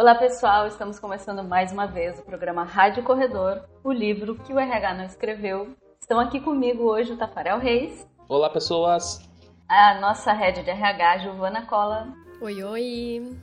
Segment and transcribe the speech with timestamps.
[0.00, 4.58] Olá pessoal, estamos começando mais uma vez o programa Rádio Corredor, o livro que o
[4.58, 5.76] RH não escreveu.
[6.00, 8.08] Estão aqui comigo hoje o Tafarel Reis.
[8.26, 9.20] Olá pessoas.
[9.68, 12.08] A nossa head de RH, Giovana Cola.
[12.40, 13.36] Oi, oi.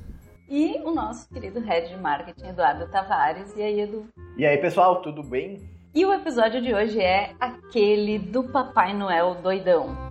[0.50, 3.56] E o nosso querido head de marketing, Eduardo Tavares.
[3.56, 4.08] E aí, Edu?
[4.36, 5.60] E aí pessoal, tudo bem?
[5.94, 10.07] E o episódio de hoje é aquele do Papai Noel doidão.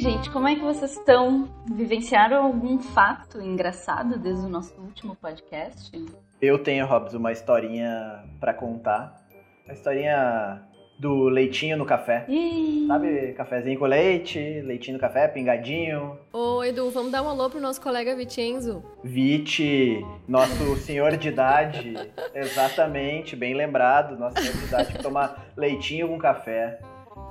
[0.00, 1.46] Gente, como é que vocês estão?
[1.70, 5.92] Vivenciaram algum fato engraçado desde o nosso último podcast?
[6.40, 9.20] Eu tenho, Robson, uma historinha para contar.
[9.68, 10.62] A historinha
[10.98, 12.24] do leitinho no café.
[12.28, 12.86] Ih.
[12.86, 16.18] Sabe, cafezinho com leite, leitinho no café, pingadinho.
[16.32, 18.82] Ô, Edu, vamos dar um alô pro nosso colega Vicenzo.
[19.04, 21.94] Vite, nosso senhor de idade.
[22.34, 26.78] Exatamente, bem lembrado, nosso senhor de idade que toma leitinho com café.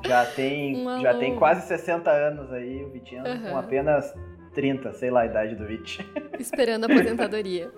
[0.06, 3.50] Já tem, já tem quase 60 anos aí, o Vitinho, Aham.
[3.52, 4.14] com apenas
[4.54, 6.06] 30, sei lá a idade do Vite.
[6.40, 7.72] Esperando a aposentadoria.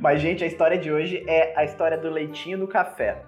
[0.00, 3.22] Mas, gente, a história de hoje é a história do leitinho no café.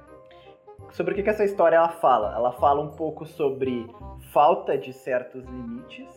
[0.92, 2.34] Sobre o que, que essa história ela fala?
[2.34, 3.86] Ela fala um pouco sobre
[4.32, 6.08] falta de certos limites,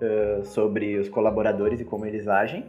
[0.00, 2.66] eh, sobre os colaboradores e como eles agem.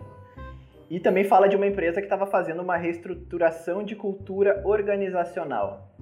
[0.90, 5.95] E também fala de uma empresa que estava fazendo uma reestruturação de cultura organizacional.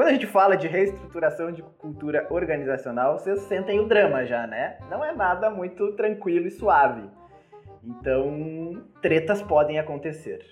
[0.00, 4.78] Quando a gente fala de reestruturação de cultura organizacional, vocês sentem o drama já, né?
[4.88, 7.06] Não é nada muito tranquilo e suave.
[7.84, 10.46] Então, tretas podem acontecer.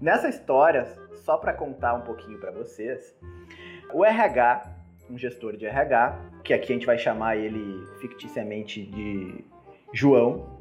[0.00, 3.16] Nessa história, só para contar um pouquinho para vocês,
[3.94, 4.64] o RH,
[5.08, 9.44] um gestor de RH, que aqui a gente vai chamar ele ficticiamente de
[9.94, 10.58] João,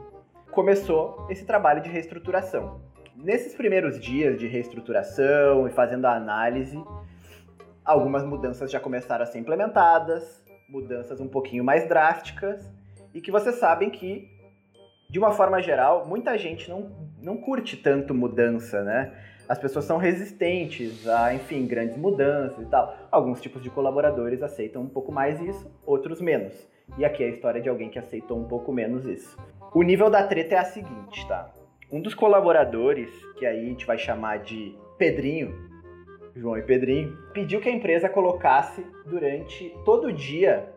[0.51, 2.79] começou esse trabalho de reestruturação.
[3.15, 6.79] Nesses primeiros dias de reestruturação e fazendo a análise,
[7.89, 12.71] algumas mudanças já começaram a ser implementadas, mudanças um pouquinho mais drásticas,
[13.13, 14.29] e que vocês sabem que
[15.09, 19.11] de uma forma geral, muita gente não, não curte tanto mudança, né?
[19.47, 22.95] As pessoas são resistentes a, enfim, grandes mudanças e tal.
[23.11, 26.53] Alguns tipos de colaboradores aceitam um pouco mais isso, outros menos.
[26.95, 29.35] E aqui é a história de alguém que aceitou um pouco menos isso.
[29.73, 31.51] O nível da treta é a seguinte, tá?
[31.91, 33.09] Um dos colaboradores,
[33.39, 35.69] que aí a gente vai chamar de Pedrinho,
[36.35, 40.73] João e Pedrinho, pediu que a empresa colocasse durante todo o dia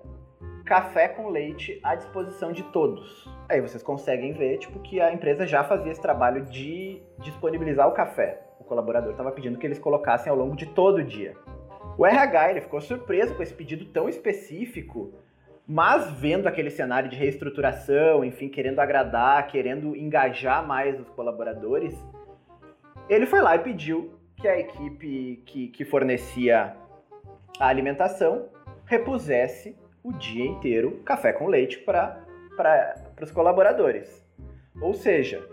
[0.64, 3.28] café com leite à disposição de todos.
[3.48, 7.92] Aí vocês conseguem ver, tipo, que a empresa já fazia esse trabalho de disponibilizar o
[7.92, 8.40] café.
[8.58, 11.34] O colaborador estava pedindo que eles colocassem ao longo de todo o dia.
[11.98, 15.12] O RH ele ficou surpreso com esse pedido tão específico,
[15.66, 21.94] mas vendo aquele cenário de reestruturação, enfim, querendo agradar, querendo engajar mais os colaboradores,
[23.08, 26.76] ele foi lá e pediu que a equipe que, que fornecia
[27.58, 28.48] a alimentação
[28.86, 32.24] repusesse o dia inteiro café com leite para
[33.20, 34.26] os colaboradores.
[34.80, 35.46] Ou seja,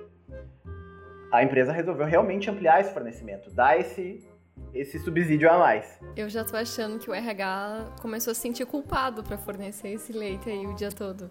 [1.32, 4.28] a empresa resolveu realmente ampliar esse fornecimento, dar esse,
[4.74, 6.00] esse subsídio a mais.
[6.16, 10.12] Eu já tô achando que o RH começou a se sentir culpado pra fornecer esse
[10.12, 11.30] leite aí o dia todo.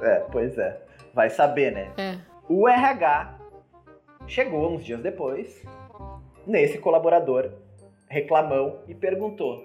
[0.00, 0.80] É, pois é.
[1.12, 1.90] Vai saber, né?
[1.98, 2.16] É.
[2.48, 3.36] O RH
[4.28, 5.62] chegou uns dias depois
[6.46, 7.50] nesse colaborador
[8.08, 9.64] reclamão e perguntou: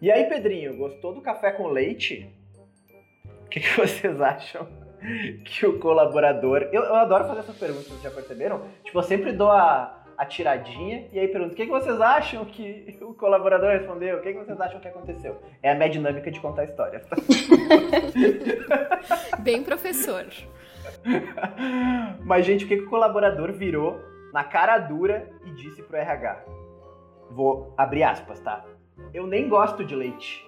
[0.00, 2.28] E aí, Pedrinho, gostou do café com leite?
[3.44, 4.66] O que, que vocês acham
[5.44, 6.68] que o colaborador.
[6.72, 8.62] Eu, eu adoro fazer essas perguntas, vocês já perceberam?
[8.82, 12.44] Tipo, eu sempre dou a, a tiradinha e aí pergunto: o que, que vocês acham
[12.44, 14.18] que o colaborador respondeu?
[14.18, 15.40] O que, que vocês acham que aconteceu?
[15.62, 17.02] É a minha dinâmica de contar histórias.
[19.40, 20.26] Bem professor.
[22.24, 24.00] Mas, gente, o que, que o colaborador virou
[24.34, 26.44] na cara dura e disse pro RH?
[27.30, 28.64] Vou abrir aspas, tá?
[29.12, 30.44] Eu nem gosto de leite.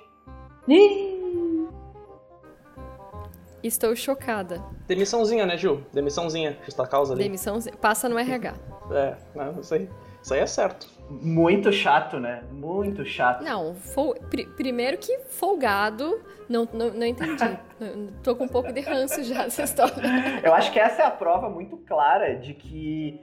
[3.63, 4.61] Estou chocada.
[4.89, 5.83] Demissãozinha, né, Gil?
[5.93, 7.23] Demissãozinha, justa causa ali.
[7.23, 8.55] Demissão passa no RH.
[8.91, 9.89] É, não, isso aí.
[10.23, 10.89] Isso aí é certo.
[11.09, 12.43] Muito chato, né?
[12.51, 13.43] Muito chato.
[13.45, 17.59] Não, fol- pri- primeiro que folgado, não, não, não entendi.
[18.25, 19.95] Tô com um pouco de ranço já dessa história.
[20.43, 23.21] Eu acho que essa é a prova muito clara de que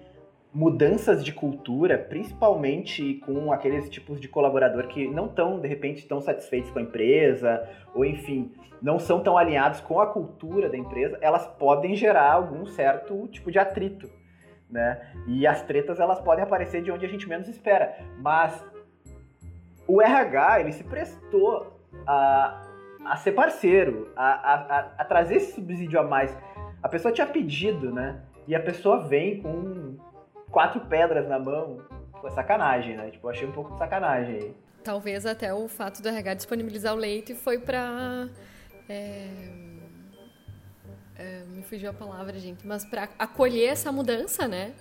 [0.53, 6.21] mudanças de cultura, principalmente com aqueles tipos de colaborador que não estão, de repente, tão
[6.21, 8.51] satisfeitos com a empresa, ou enfim,
[8.81, 13.49] não são tão alinhados com a cultura da empresa, elas podem gerar algum certo tipo
[13.51, 14.07] de atrito,
[14.69, 15.01] né?
[15.27, 17.97] E as tretas, elas podem aparecer de onde a gente menos espera.
[18.19, 18.63] Mas
[19.87, 22.61] o RH, ele se prestou a,
[23.05, 26.35] a ser parceiro, a, a, a- trazer esse subsídio a mais.
[26.81, 28.21] A pessoa tinha pedido, né?
[28.47, 29.95] E a pessoa vem com
[30.53, 31.79] quatro pedras na mão.
[32.21, 33.09] Pô, é sacanagem, né?
[33.09, 34.55] Tipo, achei um pouco de sacanagem aí.
[34.83, 38.29] Talvez até o fato do RH disponibilizar o leite foi pra
[38.87, 39.27] é,
[41.17, 42.65] É, me fugiu a palavra, gente.
[42.65, 44.73] Mas para acolher essa mudança, né?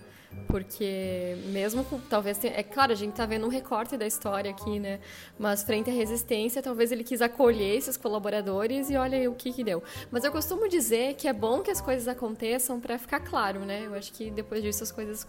[0.46, 4.50] Porque mesmo com, talvez tenha, é claro, a gente tá vendo um recorte da história
[4.50, 5.00] aqui, né?
[5.38, 9.64] Mas frente à resistência, talvez ele quis acolher esses colaboradores e olha o que que
[9.64, 9.82] deu.
[10.10, 13.86] Mas eu costumo dizer que é bom que as coisas aconteçam para ficar claro, né?
[13.86, 15.26] Eu acho que depois disso as coisas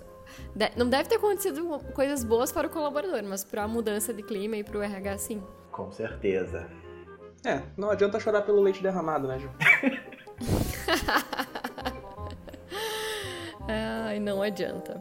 [0.76, 4.58] não deve ter acontecido coisas boas para o colaborador, mas para a mudança de clima
[4.58, 5.44] e para o RH sim.
[5.72, 6.70] Com certeza.
[7.46, 9.50] É, não adianta chorar pelo leite derramado, né, Ju?
[13.68, 15.00] Ai, não adianta.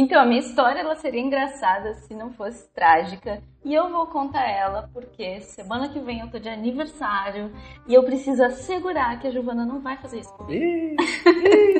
[0.00, 3.42] Então, a minha história ela seria engraçada se não fosse trágica.
[3.64, 7.52] E eu vou contar ela porque semana que vem eu tô de aniversário
[7.86, 11.02] e eu preciso assegurar que a Giovana não vai fazer isso comigo.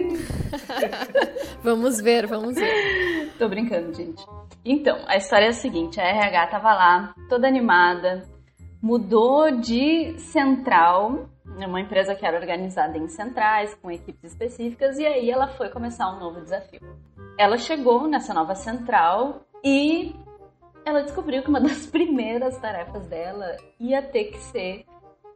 [1.63, 3.33] vamos ver, vamos ver.
[3.39, 4.25] Tô brincando, gente.
[4.65, 8.29] Então, a história é a seguinte: a RH tava lá, toda animada,
[8.81, 15.31] mudou de central, uma empresa que era organizada em centrais, com equipes específicas, e aí
[15.31, 16.81] ela foi começar um novo desafio
[17.39, 20.15] ela chegou nessa nova central e
[20.85, 24.85] ela descobriu que uma das primeiras tarefas dela ia ter que ser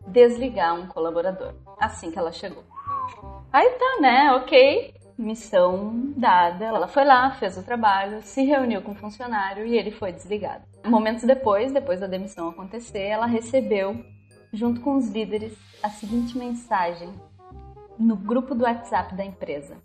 [0.09, 2.65] desligar um colaborador assim que ela chegou.
[3.53, 4.33] Aí tá, né?
[4.33, 6.65] Ok, missão dada.
[6.65, 10.65] Ela foi lá, fez o trabalho, se reuniu com o funcionário e ele foi desligado.
[10.85, 14.05] Momentos depois, depois da demissão acontecer, ela recebeu,
[14.53, 17.13] junto com os líderes, a seguinte mensagem
[17.99, 19.77] no grupo do WhatsApp da empresa.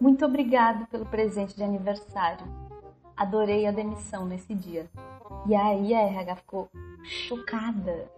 [0.00, 2.46] Muito obrigado pelo presente de aniversário.
[3.16, 4.86] Adorei a demissão nesse dia.
[5.46, 6.68] E aí a RH ficou
[7.02, 8.10] chocada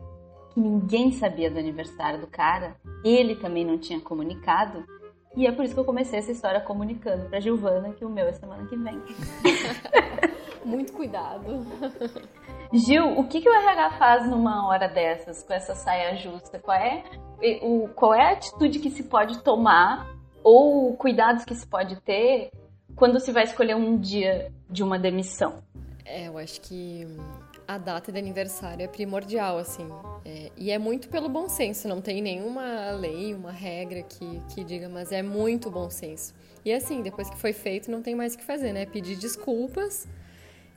[0.56, 4.84] que ninguém sabia do aniversário do cara, ele também não tinha comunicado.
[5.36, 8.26] E é por isso que eu comecei essa história comunicando pra Giovana que o meu
[8.26, 9.00] é semana que vem.
[10.64, 11.64] Muito cuidado.
[12.72, 16.58] Gil, o que, que o RH faz numa hora dessas, com essa saia justa?
[16.58, 17.04] Qual é,
[17.62, 20.08] o, qual é a atitude que se pode tomar
[20.42, 22.50] ou cuidados que se pode ter
[22.96, 25.62] quando se vai escolher um dia de uma demissão?
[26.04, 27.06] É, eu acho que
[27.66, 29.88] a data de aniversário é primordial, assim.
[30.24, 34.64] É, e é muito pelo bom senso, não tem nenhuma lei, uma regra que, que
[34.64, 36.34] diga, mas é muito bom senso.
[36.64, 38.86] E assim, depois que foi feito, não tem mais o que fazer, né?
[38.86, 40.08] Pedir desculpas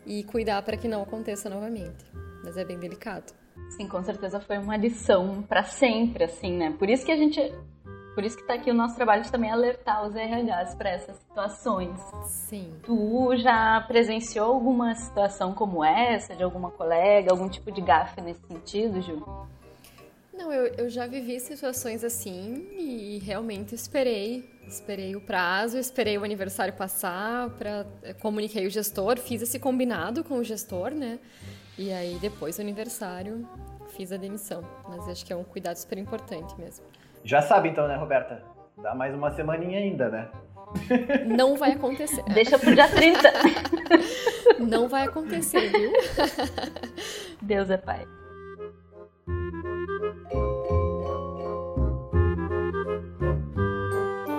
[0.06, 2.06] e cuidar para que não aconteça novamente.
[2.44, 3.34] Mas é bem delicado.
[3.72, 6.76] Sim, com certeza foi uma lição para sempre, assim, né?
[6.78, 7.40] Por isso que a gente
[8.20, 11.16] por isso que está aqui o nosso trabalho de também alertar os RHs para essas
[11.16, 11.98] situações.
[12.26, 12.70] Sim.
[12.84, 18.42] Tu já presenciou alguma situação como essa, de alguma colega, algum tipo de gafe nesse
[18.46, 19.26] sentido, Ju?
[20.34, 24.54] Não, eu, eu já vivi situações assim e realmente esperei.
[24.68, 30.26] Esperei o prazo, esperei o aniversário passar, para eh, comuniquei o gestor, fiz esse combinado
[30.26, 31.20] com o gestor, né?
[31.78, 33.48] E aí depois do aniversário
[33.96, 34.62] fiz a demissão.
[34.90, 36.84] Mas acho que é um cuidado super importante mesmo.
[37.24, 38.44] Já sabe então, né, Roberta?
[38.82, 40.30] Dá mais uma semaninha ainda, né?
[41.26, 42.24] Não vai acontecer.
[42.34, 43.32] Deixa pro dia 30.
[44.60, 45.92] Não vai acontecer, viu?
[47.42, 48.06] Deus é pai.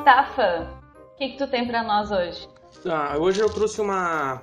[0.05, 0.69] Tafa,
[1.13, 2.49] o que, que tu tem para nós hoje?
[2.87, 4.43] Ah, hoje eu trouxe uma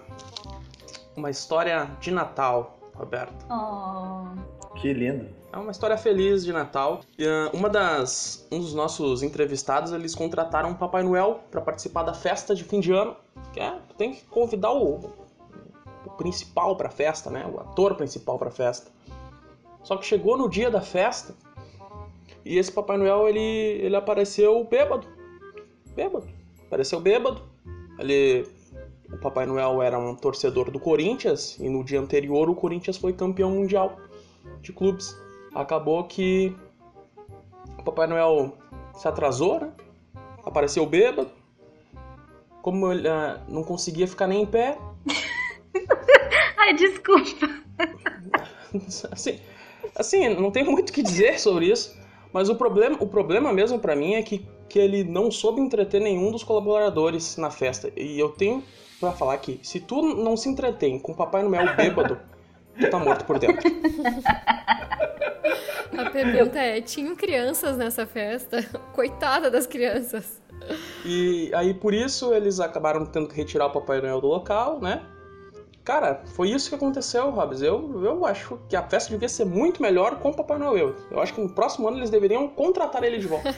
[1.15, 3.45] uma história de Natal, Roberto.
[3.49, 4.73] Oh.
[4.75, 5.36] Que lindo.
[5.51, 7.01] É uma história feliz de Natal.
[7.17, 12.13] Uh, uma das, um dos nossos entrevistados, eles contrataram o Papai Noel para participar da
[12.13, 13.15] festa de fim de ano.
[13.53, 15.09] Que é, tem que convidar o,
[16.05, 17.49] o principal para a festa, né?
[17.51, 18.91] O ator principal para a festa.
[19.83, 21.33] Só que chegou no dia da festa
[22.43, 25.07] e esse Papai Noel ele, ele apareceu bêbado.
[25.95, 26.27] Bêbado.
[26.65, 27.41] Apareceu bêbado.
[27.97, 28.45] Ele,
[29.11, 33.13] o Papai Noel era um torcedor do Corinthians e no dia anterior o Corinthians foi
[33.13, 33.97] campeão mundial
[34.61, 35.15] de clubes
[35.61, 36.55] acabou que
[37.77, 38.57] o Papai Noel
[38.93, 39.71] se atrasou, né?
[40.45, 41.29] Apareceu bêbado.
[42.61, 44.77] Como ele uh, não conseguia ficar nem em pé.
[46.57, 47.47] Ai, desculpa.
[49.11, 49.39] Assim,
[49.95, 51.97] assim, não tem muito o que dizer sobre isso.
[52.33, 56.01] Mas o problema, o problema mesmo para mim é que, que ele não soube entreter
[56.01, 57.91] nenhum dos colaboradores na festa.
[57.95, 58.61] E eu tenho
[58.99, 62.19] para falar que se tu não se entretém com o Papai Noel bêbado,
[62.77, 63.69] tu tá morto por dentro.
[65.97, 68.63] A pergunta é: tinham crianças nessa festa?
[68.93, 70.41] Coitada das crianças.
[71.05, 75.01] E aí por isso eles acabaram tendo que retirar o Papai Noel do local, né?
[75.83, 77.61] Cara, foi isso que aconteceu, Hobbs.
[77.61, 80.93] Eu, eu acho que a festa devia ser muito melhor com o Papai Noel.
[81.09, 83.55] Eu acho que no próximo ano eles deveriam contratar ele de volta.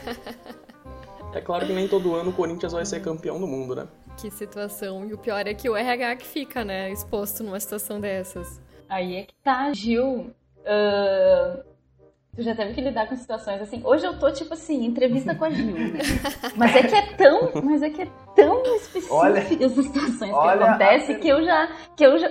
[1.33, 3.87] é claro que nem todo ano o Corinthians vai ser campeão do mundo, né?
[4.15, 5.07] Que situação.
[5.07, 8.61] E o pior é que o RH que fica, né, exposto numa situação dessas.
[8.89, 10.31] Aí é que tá, Gil.
[10.59, 11.63] Uh,
[12.35, 13.81] tu já teve que lidar com situações assim.
[13.83, 15.99] Hoje eu tô tipo assim, entrevista com a Gil, né?
[16.57, 20.47] Mas é que é tão, mas é que é tão específica olha, as situações que
[20.47, 22.29] acontecem que eu já que eu já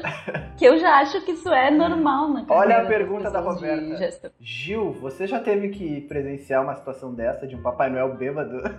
[0.57, 4.33] que eu já acho que isso é normal na Olha a pergunta da Roberta.
[4.41, 8.63] Gil, você já teve que presenciar uma situação dessa de um Papai Noel bêbado?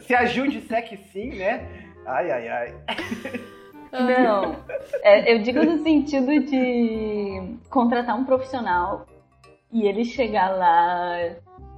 [0.00, 1.68] Se a Gil disser que sim, né?
[2.06, 2.74] Ai, ai, ai.
[3.92, 4.56] Não,
[5.02, 9.06] é, eu digo no sentido de contratar um profissional
[9.70, 11.16] e ele chegar lá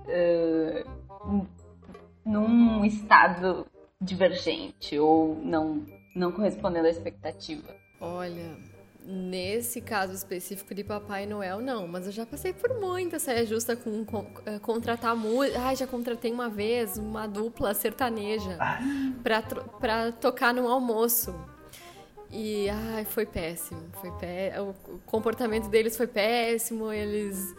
[0.06, 1.47] uh,
[2.25, 3.66] num estado
[4.00, 7.75] divergente ou não, não correspondendo à expectativa.
[8.00, 8.56] Olha,
[9.06, 13.76] Nesse caso específico de Papai Noel, não, mas eu já passei por muita saia justa
[13.76, 15.61] com, com eh, contratar música.
[15.61, 18.56] Ai, já contratei uma vez uma dupla sertaneja
[19.23, 21.35] pra, pra tocar no almoço.
[22.34, 23.80] E ai, foi péssimo.
[24.00, 24.60] Foi pé...
[24.60, 24.74] O
[25.06, 26.92] comportamento deles foi péssimo.
[26.92, 27.54] Eles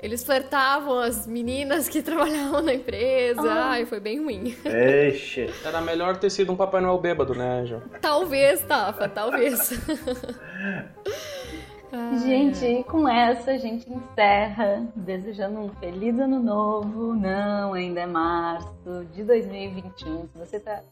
[0.00, 3.42] eles flertavam as meninas que trabalhavam na empresa.
[3.42, 3.70] Ah.
[3.72, 4.56] Ai, foi bem ruim.
[4.64, 5.50] Eixe.
[5.64, 7.82] Era melhor ter sido um Papai Noel bêbado, né, Anjo?
[8.00, 9.70] Talvez, Tafa, talvez.
[12.22, 17.14] Gente, e com essa a gente encerra desejando um feliz ano novo.
[17.14, 20.28] Não, ainda é março de 2021.
[20.28, 20.82] Se você está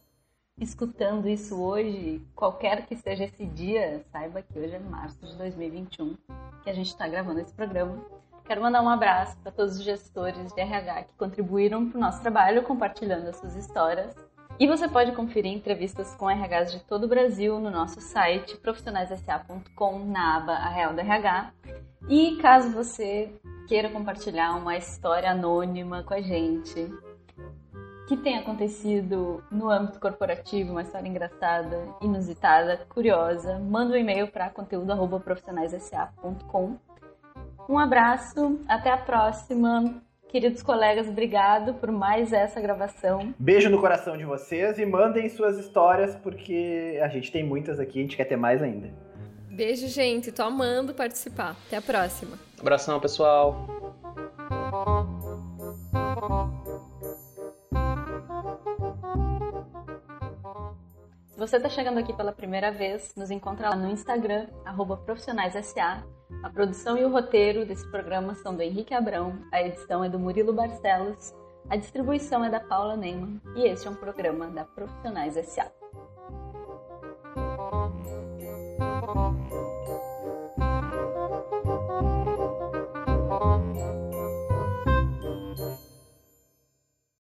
[0.59, 6.17] escutando isso hoje, qualquer que seja esse dia, saiba que hoje é março de 2021
[6.63, 8.03] que a gente está gravando esse programa.
[8.45, 12.23] Quero mandar um abraço para todos os gestores de RH que contribuíram para o nosso
[12.23, 14.15] trabalho compartilhando as suas histórias.
[14.59, 19.99] E você pode conferir entrevistas com RHs de todo o Brasil no nosso site profissionaissa.com
[20.07, 21.53] na aba A Real do RH.
[22.09, 23.31] E caso você
[23.69, 26.91] queira compartilhar uma história anônima com a gente,
[28.07, 34.51] que tenha acontecido no âmbito corporativo, uma história engraçada, inusitada, curiosa, manda um e-mail para
[34.51, 36.77] conteúdo@profissionaissa.com
[37.69, 40.01] um abraço, até a próxima.
[40.29, 43.35] Queridos colegas, obrigado por mais essa gravação.
[43.39, 47.99] Beijo no coração de vocês e mandem suas histórias, porque a gente tem muitas aqui,
[47.99, 48.91] a gente quer ter mais ainda.
[49.51, 50.31] Beijo, gente.
[50.31, 51.57] Tô amando participar.
[51.67, 52.39] Até a próxima.
[52.61, 53.86] Abração, pessoal.
[61.37, 64.47] Se você está chegando aqui pela primeira vez, nos encontra lá no Instagram,
[65.05, 66.03] profissionaissa.
[66.43, 70.19] A produção e o roteiro desse programa são do Henrique Abrão, a edição é do
[70.19, 71.35] Murilo Barcelos,
[71.69, 75.71] a distribuição é da Paula Neyman e este é um programa da Profissionais S.A.